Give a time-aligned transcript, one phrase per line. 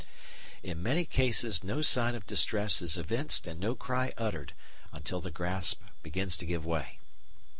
[0.63, 4.53] "In many cases no sign of distress is evinced and no cry uttered,
[4.91, 6.97] until the grasp begins to give way."